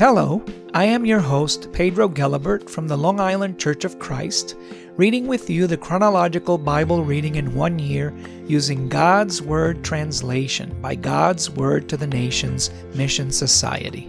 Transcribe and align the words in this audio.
Hello, 0.00 0.42
I 0.72 0.86
am 0.86 1.04
your 1.04 1.20
host, 1.20 1.70
Pedro 1.74 2.08
Gelibert 2.08 2.70
from 2.70 2.88
the 2.88 2.96
Long 2.96 3.20
Island 3.20 3.60
Church 3.60 3.84
of 3.84 3.98
Christ, 3.98 4.56
reading 4.96 5.26
with 5.26 5.50
you 5.50 5.66
the 5.66 5.76
chronological 5.76 6.56
Bible 6.56 7.04
reading 7.04 7.34
in 7.34 7.54
one 7.54 7.78
year 7.78 8.16
using 8.46 8.88
God's 8.88 9.42
Word 9.42 9.84
translation 9.84 10.80
by 10.80 10.94
God's 10.94 11.50
Word 11.50 11.86
to 11.90 11.98
the 11.98 12.06
Nations 12.06 12.70
Mission 12.94 13.30
Society. 13.30 14.08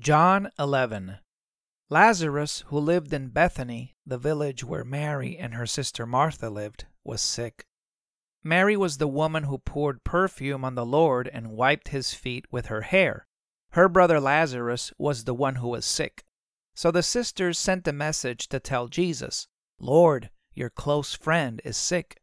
John 0.00 0.50
11 0.58 1.18
Lazarus, 1.88 2.64
who 2.66 2.78
lived 2.80 3.12
in 3.12 3.28
Bethany, 3.28 3.94
the 4.04 4.18
village 4.18 4.64
where 4.64 4.82
Mary 4.82 5.38
and 5.38 5.54
her 5.54 5.66
sister 5.66 6.06
Martha 6.06 6.50
lived, 6.50 6.86
was 7.04 7.22
sick. 7.22 7.66
Mary 8.44 8.76
was 8.76 8.98
the 8.98 9.06
woman 9.06 9.44
who 9.44 9.58
poured 9.58 10.02
perfume 10.02 10.64
on 10.64 10.74
the 10.74 10.84
Lord 10.84 11.28
and 11.32 11.52
wiped 11.52 11.88
his 11.88 12.12
feet 12.12 12.44
with 12.50 12.66
her 12.66 12.82
hair. 12.82 13.26
Her 13.70 13.88
brother 13.88 14.20
Lazarus 14.20 14.92
was 14.98 15.24
the 15.24 15.34
one 15.34 15.56
who 15.56 15.68
was 15.68 15.86
sick. 15.86 16.24
So 16.74 16.90
the 16.90 17.02
sisters 17.02 17.58
sent 17.58 17.86
a 17.86 17.92
message 17.92 18.48
to 18.48 18.58
tell 18.58 18.88
Jesus, 18.88 19.46
Lord, 19.78 20.30
your 20.54 20.70
close 20.70 21.14
friend 21.14 21.60
is 21.64 21.76
sick. 21.76 22.20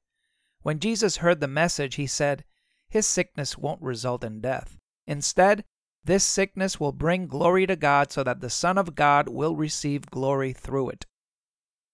When 0.62 0.80
Jesus 0.80 1.18
heard 1.18 1.40
the 1.40 1.48
message, 1.48 1.96
he 1.96 2.06
said, 2.06 2.44
His 2.90 3.08
sickness 3.08 3.58
won't 3.58 3.82
result 3.82 4.24
in 4.24 4.42
death. 4.42 4.78
Instead, 5.08 5.64
this 6.04 6.24
sickness 6.24 6.80
will 6.80 6.92
bring 6.92 7.28
glory 7.28 7.66
to 7.66 7.76
God 7.76 8.12
so 8.12 8.24
that 8.24 8.42
the 8.42 8.50
Son 8.50 8.78
of 8.78 8.96
God 8.96 9.30
will 9.30 9.56
receive 9.56 10.12
glory 10.12 10.54
through 10.54 10.90
it. 10.90 11.06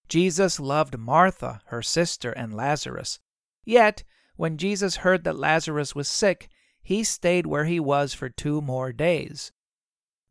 Jesus 0.07 0.59
loved 0.59 0.97
Martha, 0.97 1.61
her 1.67 1.81
sister, 1.81 2.31
and 2.31 2.55
Lazarus. 2.55 3.19
Yet, 3.63 4.03
when 4.35 4.57
Jesus 4.57 4.97
heard 4.97 5.23
that 5.23 5.39
Lazarus 5.39 5.95
was 5.95 6.07
sick, 6.07 6.49
he 6.81 7.03
stayed 7.03 7.47
where 7.47 7.65
he 7.65 7.79
was 7.79 8.13
for 8.13 8.29
two 8.29 8.61
more 8.61 8.91
days. 8.91 9.51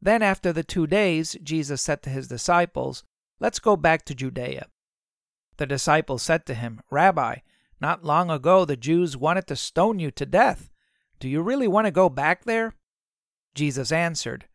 Then, 0.01 0.23
after 0.23 0.53
the 0.53 0.63
two 0.63 0.87
days, 0.87 1.37
Jesus 1.43 1.81
said 1.81 2.03
to 2.03 2.11
his 2.11 2.29
disciples, 2.29 3.05
Let's 3.41 3.59
go 3.59 3.77
back 3.77 4.05
to 4.05 4.15
Judea. 4.15 4.69
The 5.57 5.67
disciples 5.67 6.23
said 6.23 6.47
to 6.47 6.55
him, 6.55 6.81
Rabbi, 6.91 7.37
not 7.81 8.05
long 8.05 8.31
ago 8.31 8.65
the 8.65 8.77
Jews 8.77 9.17
wanted 9.17 9.47
to 9.49 9.57
stone 9.57 9.99
you 9.99 10.11
to 10.13 10.27
death. 10.27 10.71
Do 11.21 11.29
you 11.29 11.43
really 11.43 11.69
want 11.69 11.87
to 11.87 11.91
go 11.91 12.09
back 12.09 12.45
there? 12.45 12.75
Jesus 13.55 13.93
answered, 13.93 14.47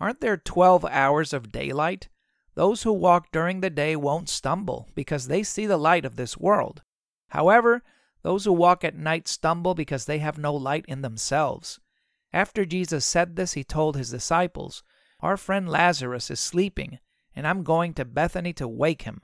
Aren't 0.00 0.20
there 0.20 0.36
twelve 0.36 0.84
hours 0.84 1.32
of 1.32 1.52
daylight? 1.52 2.08
Those 2.54 2.82
who 2.82 2.92
walk 2.92 3.30
during 3.30 3.60
the 3.60 3.70
day 3.70 3.94
won't 3.94 4.28
stumble, 4.28 4.88
because 4.94 5.28
they 5.28 5.42
see 5.42 5.66
the 5.66 5.76
light 5.76 6.04
of 6.04 6.16
this 6.16 6.36
world. 6.36 6.82
However, 7.28 7.82
those 8.22 8.44
who 8.44 8.52
walk 8.52 8.84
at 8.84 8.96
night 8.96 9.28
stumble 9.28 9.74
because 9.74 10.04
they 10.04 10.18
have 10.18 10.38
no 10.38 10.54
light 10.54 10.84
in 10.88 11.02
themselves. 11.02 11.80
After 12.32 12.64
Jesus 12.64 13.04
said 13.04 13.36
this, 13.36 13.52
he 13.52 13.64
told 13.64 13.96
his 13.96 14.10
disciples, 14.10 14.82
Our 15.20 15.36
friend 15.36 15.68
Lazarus 15.68 16.30
is 16.30 16.40
sleeping, 16.40 16.98
and 17.34 17.46
I'm 17.46 17.62
going 17.62 17.94
to 17.94 18.04
Bethany 18.04 18.52
to 18.54 18.68
wake 18.68 19.02
him. 19.02 19.22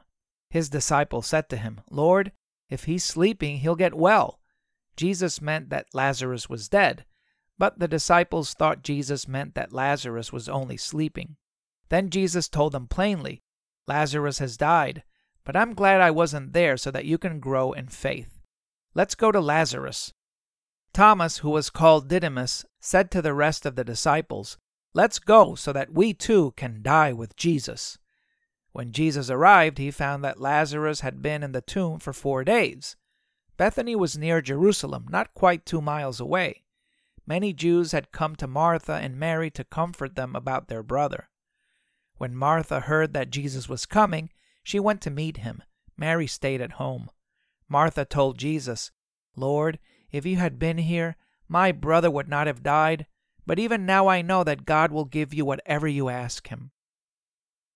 His 0.49 0.69
disciples 0.69 1.27
said 1.27 1.49
to 1.51 1.57
him, 1.57 1.81
Lord, 1.91 2.33
if 2.71 2.85
he's 2.85 3.05
sleeping, 3.05 3.59
he'll 3.59 3.77
get 3.77 3.95
well. 3.95 4.41
Jesus 4.97 5.43
meant 5.43 5.71
that 5.71 5.93
Lazarus 5.93 6.49
was 6.49 6.69
dead, 6.69 7.05
but 7.59 7.79
the 7.79 7.89
disciples 7.89 8.55
thought 8.55 8.83
Jesus 8.83 9.29
meant 9.29 9.55
that 9.55 9.73
Lazarus 9.73 10.33
was 10.33 10.49
only 10.49 10.77
sleeping. 10.77 11.37
Then 11.89 12.11
Jesus 12.11 12.49
told 12.49 12.73
them 12.73 12.87
plainly, 12.87 13.43
Lazarus 13.87 14.39
has 14.39 14.57
died, 14.57 15.03
but 15.45 15.57
I'm 15.57 15.75
glad 15.75 16.01
I 16.01 16.11
wasn't 16.11 16.53
there 16.53 16.77
so 16.77 16.91
that 16.91 17.05
you 17.05 17.19
can 17.19 17.41
grow 17.41 17.73
in 17.73 17.89
faith. 17.89 18.34
Let's 18.95 19.17
go 19.17 19.33
to 19.33 19.41
Lazarus. 19.41 20.13
Thomas, 20.93 21.39
who 21.39 21.51
was 21.51 21.69
called 21.69 22.09
Didymus, 22.09 22.65
said 22.81 23.11
to 23.11 23.21
the 23.21 23.35
rest 23.35 23.67
of 23.67 23.75
the 23.75 23.83
disciples, 23.83 24.57
Let's 24.93 25.19
go 25.19 25.57
so 25.57 25.73
that 25.73 25.93
we 25.93 26.15
too 26.15 26.53
can 26.57 26.81
die 26.81 27.13
with 27.13 27.35
Jesus. 27.35 27.99
When 28.71 28.93
Jesus 28.93 29.31
arrived, 29.31 29.79
he 29.79 29.91
found 29.91 30.23
that 30.23 30.41
Lazarus 30.41 31.01
had 31.01 31.21
been 31.21 31.43
in 31.43 31.51
the 31.51 31.61
tomb 31.61 31.99
for 31.99 32.13
four 32.13 32.45
days. 32.45 32.95
Bethany 33.57 33.97
was 33.97 34.17
near 34.17 34.41
Jerusalem, 34.41 35.07
not 35.11 35.35
quite 35.35 35.67
two 35.67 35.81
miles 35.81 36.21
away. 36.21 36.63
Many 37.27 37.53
Jews 37.53 37.91
had 37.91 38.13
come 38.13 38.37
to 38.37 38.47
Martha 38.47 38.95
and 38.95 39.19
Mary 39.19 39.51
to 39.53 39.65
comfort 39.65 40.15
them 40.15 40.37
about 40.37 40.69
their 40.69 40.83
brother. 40.85 41.31
When 42.19 42.37
Martha 42.37 42.81
heard 42.81 43.13
that 43.15 43.31
Jesus 43.31 43.69
was 43.69 43.87
coming, 43.87 44.31
she 44.63 44.79
went 44.79 45.01
to 45.03 45.11
meet 45.11 45.39
him. 45.39 45.63
Mary 45.97 46.29
stayed 46.29 46.61
at 46.61 46.73
home. 46.73 47.11
Martha 47.69 48.05
told 48.05 48.39
Jesus, 48.39 48.91
Lord, 49.37 49.79
if 50.11 50.25
you 50.25 50.37
had 50.37 50.59
been 50.59 50.79
here, 50.79 51.17
my 51.49 51.73
brother 51.73 52.11
would 52.11 52.29
not 52.29 52.47
have 52.47 52.63
died, 52.63 53.07
but 53.47 53.59
even 53.59 53.87
now 53.87 54.07
I 54.09 54.23
know 54.23 54.45
that 54.45 54.65
God 54.65 54.93
will 54.93 55.05
give 55.05 55.35
you 55.35 55.45
whatever 55.45 55.87
you 55.87 56.09
ask 56.09 56.49
him. 56.49 56.71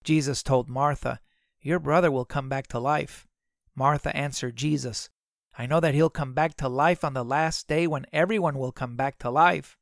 Jesus 0.04 0.42
told 0.42 0.68
Martha, 0.68 1.20
Your 1.60 1.78
brother 1.78 2.10
will 2.10 2.24
come 2.24 2.48
back 2.48 2.66
to 2.68 2.78
life. 2.78 3.26
Martha 3.74 4.14
answered 4.16 4.56
Jesus, 4.56 5.10
I 5.56 5.66
know 5.66 5.80
that 5.80 5.94
he'll 5.94 6.10
come 6.10 6.34
back 6.34 6.54
to 6.58 6.68
life 6.68 7.04
on 7.04 7.14
the 7.14 7.24
last 7.24 7.66
day 7.66 7.86
when 7.86 8.06
everyone 8.12 8.58
will 8.58 8.72
come 8.72 8.96
back 8.96 9.18
to 9.18 9.30
life. 9.30 9.76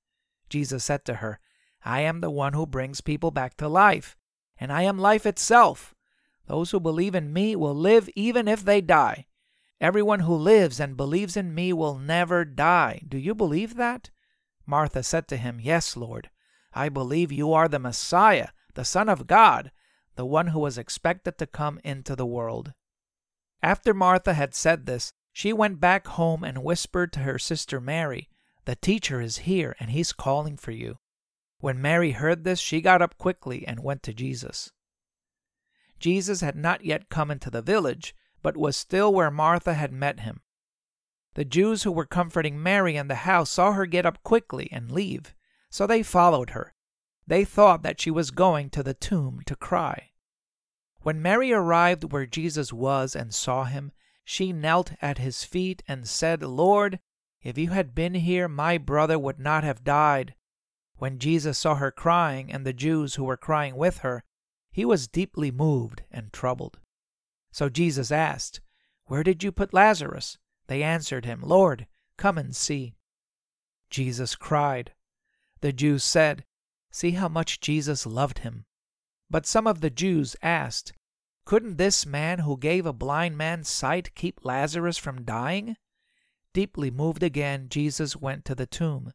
Jesus 0.49 0.85
said 0.85 1.05
to 1.05 1.17
her, 1.17 1.39
I 1.85 2.01
am 2.01 2.21
the 2.21 2.31
one 2.31 2.55
who 2.55 2.67
brings 2.67 3.01
people 3.01 3.31
back 3.31 3.57
to 3.59 3.69
life, 3.69 4.17
and 4.59 4.73
I 4.73 4.83
am 4.83 4.99
life 4.99 5.27
itself. 5.27 5.95
Those 6.47 6.71
who 6.71 6.81
believe 6.81 7.15
in 7.15 7.33
me 7.33 7.55
will 7.55 7.75
live 7.75 8.09
even 8.17 8.49
if 8.49 8.65
they 8.65 8.81
die. 8.81 9.27
Everyone 9.81 10.21
who 10.21 10.35
lives 10.35 10.81
and 10.81 10.97
believes 10.97 11.37
in 11.37 11.55
me 11.55 11.73
will 11.73 11.99
never 11.99 12.45
die. 12.45 13.03
Do 13.07 13.19
you 13.19 13.35
believe 13.35 13.77
that? 13.77 14.11
Martha 14.65 15.03
said 15.03 15.29
to 15.29 15.37
him, 15.37 15.61
Yes, 15.61 15.97
Lord. 15.97 16.31
I 16.73 16.89
believe 16.89 17.31
you 17.33 17.53
are 17.53 17.69
the 17.69 17.79
Messiah, 17.79 18.49
the 18.75 18.85
Son 18.85 19.09
of 19.09 19.27
God, 19.27 19.71
the 20.17 20.27
one 20.27 20.49
who 20.49 20.61
was 20.61 20.79
expected 20.79 21.39
to 21.39 21.47
come 21.47 21.79
into 21.85 22.17
the 22.17 22.27
world. 22.27 22.73
After 23.63 23.95
Martha 23.95 24.35
had 24.35 24.55
said 24.55 24.87
this, 24.87 25.13
she 25.33 25.53
went 25.53 25.81
back 25.81 26.07
home 26.07 26.43
and 26.43 26.65
whispered 26.65 27.13
to 27.13 27.21
her 27.21 27.39
sister 27.39 27.81
Mary, 27.81 28.29
The 28.65 28.77
teacher 28.77 29.21
is 29.21 29.39
here, 29.39 29.77
and 29.79 29.91
he's 29.91 30.13
calling 30.13 30.57
for 30.57 30.71
you. 30.71 30.99
When 31.61 31.81
Mary 31.81 32.13
heard 32.13 32.45
this, 32.45 32.61
she 32.61 32.81
got 32.81 33.03
up 33.03 33.19
quickly 33.19 33.67
and 33.67 33.81
went 33.83 34.03
to 34.05 34.15
Jesus. 34.15 34.71
Jesus 35.99 36.41
had 36.41 36.57
not 36.57 36.85
yet 36.85 37.09
come 37.09 37.31
into 37.31 37.51
the 37.51 37.63
village, 37.63 38.15
but 38.47 38.57
was 38.57 38.77
still 38.77 39.13
where 39.13 39.29
Martha 39.29 39.75
had 39.75 39.93
met 39.93 40.21
him. 40.21 40.41
The 41.35 41.45
Jews 41.45 41.83
who 41.83 41.91
were 41.91 42.07
comforting 42.07 42.63
Mary 42.63 42.95
in 42.95 43.09
the 43.09 43.27
house 43.27 43.51
saw 43.51 43.73
her 43.73 43.87
get 43.87 44.07
up 44.07 44.23
quickly 44.23 44.69
and 44.71 44.89
leave, 44.89 45.35
so 45.69 45.85
they 45.85 46.05
followed 46.05 46.51
her. 46.51 46.73
They 47.27 47.45
thought 47.45 47.83
that 47.83 48.01
she 48.01 48.09
was 48.09 48.31
going 48.31 48.71
to 48.71 48.85
the 48.85 48.95
tomb 48.95 49.41
to 49.47 49.57
cry. 49.57 50.13
When 51.01 51.21
Mary 51.21 51.53
arrived 51.53 52.13
where 52.13 52.25
Jesus 52.25 52.73
was 52.73 53.17
and 53.17 53.35
saw 53.35 53.65
him, 53.65 53.91
she 54.25 54.53
knelt 54.53 54.93
at 55.03 55.19
his 55.19 55.43
feet 55.43 55.83
and 55.89 56.07
said, 56.07 56.41
Lord, 56.41 57.01
if 57.43 57.59
you 57.59 57.71
had 57.71 57.97
been 57.97 58.15
here, 58.15 58.47
my 58.47 58.79
brother 58.79 59.19
would 59.19 59.41
not 59.41 59.65
have 59.65 59.83
died. 59.83 60.37
When 60.99 61.19
Jesus 61.19 61.59
saw 61.59 61.75
her 61.75 61.91
crying 61.91 62.53
and 62.53 62.65
the 62.65 62.73
Jews 62.73 63.17
who 63.17 63.25
were 63.25 63.37
crying 63.37 63.75
with 63.75 63.99
her, 64.07 64.23
he 64.71 64.85
was 64.85 65.09
deeply 65.09 65.51
moved 65.51 66.05
and 66.13 66.33
troubled. 66.33 66.79
So 67.57 67.71
Jesus 67.71 68.13
asked, 68.13 68.61
Where 69.07 69.23
did 69.23 69.43
you 69.43 69.51
put 69.51 69.73
Lazarus? 69.73 70.37
They 70.67 70.83
answered 70.83 71.25
him, 71.25 71.41
Lord, 71.41 71.87
come 72.19 72.37
and 72.37 72.55
see. 72.55 72.97
Jesus 73.89 74.37
cried. 74.37 74.93
The 75.63 75.73
Jews 75.73 76.05
said, 76.05 76.45
See 76.91 77.13
how 77.13 77.29
much 77.29 77.61
Jesus 77.61 78.05
loved 78.05 78.41
him. 78.41 78.67
But 79.31 79.47
some 79.47 79.67
of 79.67 79.81
the 79.81 79.89
Jews 79.89 80.37
asked, 80.43 80.93
Couldn't 81.47 81.79
this 81.79 82.05
man 82.05 82.41
who 82.41 82.59
gave 82.59 82.85
a 82.85 82.93
blind 82.93 83.39
man 83.39 83.65
sight 83.65 84.15
keep 84.15 84.45
Lazarus 84.45 84.99
from 84.99 85.25
dying? 85.25 85.77
Deeply 86.53 86.91
moved 86.91 87.23
again, 87.23 87.71
Jesus 87.71 88.15
went 88.15 88.45
to 88.45 88.55
the 88.55 88.67
tomb. 88.67 89.15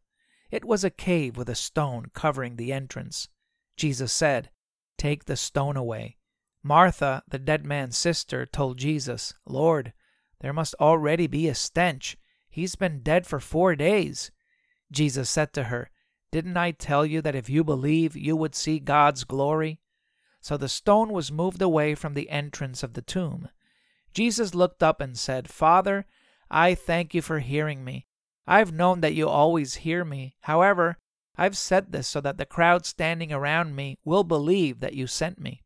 It 0.49 0.65
was 0.65 0.83
a 0.83 0.89
cave 0.89 1.37
with 1.37 1.47
a 1.47 1.53
stone 1.53 2.07
covering 2.15 2.55
the 2.55 2.73
entrance. 2.73 3.29
Jesus 3.77 4.11
said, 4.11 4.49
Take 4.97 5.25
the 5.25 5.37
stone 5.37 5.77
away. 5.77 6.17
Martha, 6.63 7.23
the 7.27 7.39
dead 7.39 7.65
man's 7.65 7.97
sister, 7.97 8.45
told 8.45 8.77
Jesus, 8.77 9.33
Lord, 9.45 9.93
there 10.41 10.53
must 10.53 10.75
already 10.75 11.27
be 11.27 11.47
a 11.47 11.55
stench. 11.55 12.17
He's 12.49 12.75
been 12.75 13.01
dead 13.01 13.25
for 13.25 13.39
four 13.39 13.75
days. 13.75 14.31
Jesus 14.91 15.29
said 15.29 15.53
to 15.53 15.65
her, 15.65 15.89
Didn't 16.31 16.57
I 16.57 16.71
tell 16.71 17.05
you 17.05 17.21
that 17.21 17.35
if 17.35 17.49
you 17.49 17.63
believe, 17.63 18.15
you 18.15 18.35
would 18.35 18.55
see 18.55 18.79
God's 18.79 19.23
glory? 19.23 19.79
So 20.39 20.57
the 20.57 20.69
stone 20.69 21.13
was 21.13 21.31
moved 21.31 21.61
away 21.61 21.95
from 21.95 22.13
the 22.13 22.29
entrance 22.29 22.83
of 22.83 22.93
the 22.93 23.01
tomb. 23.01 23.49
Jesus 24.13 24.53
looked 24.53 24.83
up 24.83 24.99
and 24.99 25.17
said, 25.17 25.49
Father, 25.49 26.05
I 26.49 26.75
thank 26.75 27.13
you 27.13 27.21
for 27.21 27.39
hearing 27.39 27.83
me. 27.83 28.07
I've 28.45 28.73
known 28.73 29.01
that 29.01 29.13
you 29.13 29.29
always 29.29 29.75
hear 29.75 30.03
me. 30.03 30.35
However, 30.41 30.97
I've 31.37 31.57
said 31.57 31.91
this 31.91 32.07
so 32.07 32.19
that 32.21 32.37
the 32.37 32.45
crowd 32.45 32.85
standing 32.85 33.31
around 33.31 33.75
me 33.75 33.97
will 34.03 34.23
believe 34.23 34.79
that 34.81 34.93
you 34.93 35.07
sent 35.07 35.39
me. 35.39 35.61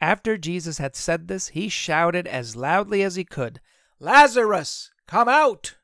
After 0.00 0.36
Jesus 0.36 0.78
had 0.78 0.94
said 0.94 1.28
this, 1.28 1.48
he 1.48 1.68
shouted 1.68 2.26
as 2.26 2.56
loudly 2.56 3.02
as 3.02 3.16
he 3.16 3.24
could, 3.24 3.60
Lazarus, 3.98 4.90
come 5.06 5.28
out! 5.28 5.76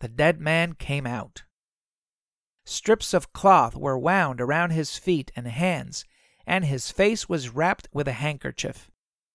The 0.00 0.08
dead 0.08 0.40
man 0.40 0.74
came 0.74 1.06
out. 1.06 1.44
Strips 2.64 3.14
of 3.14 3.32
cloth 3.32 3.74
were 3.74 3.98
wound 3.98 4.40
around 4.40 4.70
his 4.70 4.96
feet 4.96 5.32
and 5.34 5.46
hands, 5.46 6.04
and 6.46 6.64
his 6.64 6.90
face 6.90 7.28
was 7.28 7.48
wrapped 7.48 7.88
with 7.92 8.06
a 8.06 8.12
handkerchief. 8.12 8.90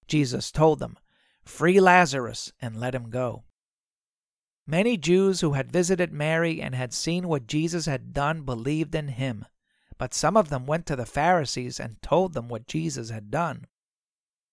Jesus 0.07 0.51
told 0.51 0.79
them, 0.79 0.97
Free 1.44 1.79
Lazarus 1.79 2.51
and 2.61 2.79
let 2.79 2.95
him 2.95 3.09
go. 3.09 3.44
Many 4.68 4.97
Jews 4.97 5.41
who 5.41 5.53
had 5.53 5.71
visited 5.71 6.11
Mary 6.11 6.61
and 6.61 6.73
had 6.73 6.94
seen 6.94 7.27
what 7.27 7.47
Jesus 7.47 7.85
had 7.85 8.13
done 8.13 8.41
believed 8.41 8.95
in 8.95 9.09
him, 9.09 9.45
but 9.97 10.13
some 10.13 10.36
of 10.36 10.50
them 10.50 10.65
went 10.65 10.86
to 10.88 10.95
the 10.95 11.06
Pharisees 11.06 11.80
and 11.80 12.01
told 12.01 12.33
them 12.33 12.47
what 12.47 12.68
Jesus 12.68 13.09
had 13.09 13.31
done. 13.31 13.65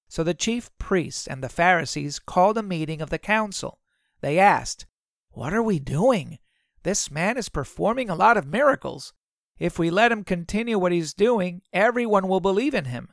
So 0.09 0.23
the 0.23 0.35
chief 0.35 0.71
priests 0.79 1.27
and 1.27 1.43
the 1.43 1.49
Pharisees 1.49 2.19
called 2.19 2.59
a 2.59 2.63
meeting 2.63 3.01
of 3.01 3.11
the 3.11 3.19
council. 3.19 3.81
They 4.21 4.39
asked, 4.39 4.87
What 5.31 5.55
are 5.55 5.63
we 5.63 5.79
doing? 5.79 6.39
This 6.83 7.11
man 7.11 7.37
is 7.37 7.49
performing 7.49 8.11
a 8.11 8.15
lot 8.15 8.37
of 8.37 8.47
miracles. 8.47 9.15
If 9.59 9.79
we 9.79 9.91
let 9.91 10.13
him 10.13 10.25
continue 10.25 10.79
what 10.79 10.93
he's 10.93 11.15
doing, 11.15 11.63
everyone 11.73 12.29
will 12.29 12.41
believe 12.41 12.75
in 12.75 12.87
him. 12.87 13.09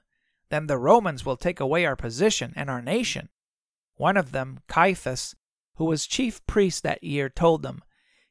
Then 0.49 0.67
the 0.67 0.77
Romans 0.77 1.25
will 1.25 1.37
take 1.37 1.59
away 1.59 1.85
our 1.85 1.95
position 1.95 2.53
and 2.55 2.69
our 2.69 2.81
nation. 2.81 3.29
One 3.95 4.17
of 4.17 4.31
them, 4.31 4.59
Caiaphas, 4.67 5.35
who 5.75 5.85
was 5.85 6.07
chief 6.07 6.45
priest 6.47 6.83
that 6.83 7.03
year, 7.03 7.29
told 7.29 7.61
them, 7.61 7.81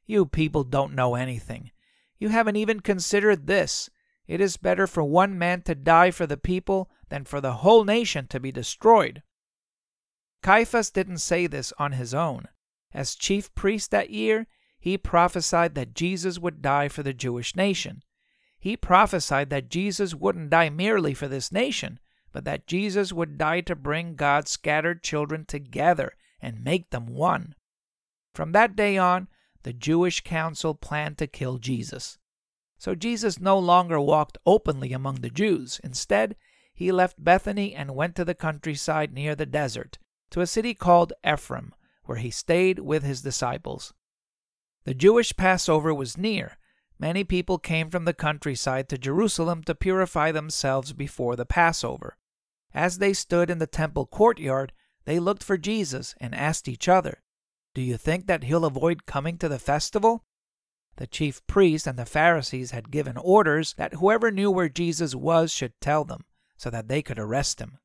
You 0.05 0.25
people 0.25 0.63
don't 0.63 0.93
know 0.93 1.15
anything. 1.15 1.71
You 2.19 2.29
haven't 2.29 2.57
even 2.57 2.81
considered 2.81 3.47
this. 3.47 3.89
It 4.27 4.41
is 4.41 4.57
better 4.57 4.85
for 4.85 5.03
one 5.03 5.37
man 5.37 5.63
to 5.63 5.73
die 5.73 6.11
for 6.11 6.27
the 6.27 6.37
people 6.37 6.91
than 7.09 7.25
for 7.25 7.41
the 7.41 7.53
whole 7.53 7.83
nation 7.83 8.27
to 8.27 8.39
be 8.39 8.51
destroyed. 8.51 9.23
Caiaphas 10.43 10.91
didn't 10.91 11.17
say 11.17 11.47
this 11.47 11.73
on 11.79 11.93
his 11.93 12.13
own. 12.13 12.47
As 12.93 13.15
chief 13.15 13.53
priest 13.55 13.91
that 13.91 14.09
year, 14.09 14.47
he 14.79 14.97
prophesied 14.97 15.75
that 15.75 15.93
Jesus 15.93 16.39
would 16.39 16.61
die 16.61 16.87
for 16.87 17.03
the 17.03 17.13
Jewish 17.13 17.55
nation. 17.55 18.03
He 18.59 18.77
prophesied 18.77 19.49
that 19.49 19.69
Jesus 19.69 20.13
wouldn't 20.13 20.49
die 20.49 20.69
merely 20.69 21.13
for 21.13 21.27
this 21.27 21.51
nation, 21.51 21.99
but 22.31 22.45
that 22.45 22.67
Jesus 22.67 23.11
would 23.11 23.37
die 23.37 23.61
to 23.61 23.75
bring 23.75 24.15
God's 24.15 24.51
scattered 24.51 25.01
children 25.03 25.45
together 25.45 26.13
and 26.41 26.63
make 26.63 26.89
them 26.89 27.07
one. 27.07 27.55
From 28.33 28.51
that 28.51 28.75
day 28.75 28.97
on, 28.97 29.27
the 29.63 29.73
Jewish 29.73 30.21
council 30.21 30.73
planned 30.73 31.17
to 31.17 31.27
kill 31.27 31.57
Jesus. 31.57 32.17
So 32.77 32.95
Jesus 32.95 33.39
no 33.39 33.59
longer 33.59 33.99
walked 33.99 34.37
openly 34.45 34.93
among 34.93 35.15
the 35.15 35.29
Jews. 35.29 35.81
Instead, 35.83 36.35
he 36.73 36.93
left 36.93 37.21
Bethany 37.21 37.75
and 37.75 37.93
went 37.93 38.15
to 38.15 38.23
the 38.23 38.33
countryside 38.33 39.13
near 39.13 39.35
the 39.35 39.45
desert, 39.45 39.99
to 40.31 40.39
a 40.39 40.47
city 40.47 40.73
called 40.73 41.11
Ephraim, 41.27 41.73
where 42.05 42.17
he 42.19 42.31
stayed 42.31 42.79
with 42.79 43.03
his 43.03 43.21
disciples. 43.21 43.93
The 44.85 44.93
Jewish 44.93 45.35
Passover 45.35 45.93
was 45.93 46.17
near. 46.17 46.57
Many 46.97 47.25
people 47.25 47.59
came 47.59 47.89
from 47.89 48.05
the 48.05 48.13
countryside 48.13 48.87
to 48.89 48.97
Jerusalem 48.97 49.63
to 49.63 49.75
purify 49.75 50.31
themselves 50.31 50.93
before 50.93 51.35
the 51.35 51.45
Passover. 51.45 52.15
As 52.73 52.99
they 52.99 53.13
stood 53.13 53.49
in 53.49 53.57
the 53.59 53.67
temple 53.67 54.05
courtyard, 54.05 54.71
they 55.05 55.19
looked 55.19 55.43
for 55.43 55.57
Jesus 55.57 56.15
and 56.19 56.33
asked 56.33 56.67
each 56.67 56.87
other, 56.87 57.23
Do 57.73 57.81
you 57.81 57.97
think 57.97 58.27
that 58.27 58.43
he'll 58.43 58.65
avoid 58.65 59.05
coming 59.05 59.37
to 59.37 59.47
the 59.47 59.59
festival? 59.59 60.23
The 60.95 61.07
chief 61.07 61.45
priests 61.47 61.87
and 61.87 61.97
the 61.97 62.05
Pharisees 62.05 62.71
had 62.71 62.91
given 62.91 63.15
orders 63.17 63.73
that 63.77 63.93
whoever 63.93 64.31
knew 64.31 64.51
where 64.51 64.69
Jesus 64.69 65.15
was 65.15 65.51
should 65.51 65.79
tell 65.79 66.03
them, 66.03 66.25
so 66.57 66.69
that 66.69 66.87
they 66.87 67.01
could 67.01 67.19
arrest 67.19 67.59
him. 67.59 67.77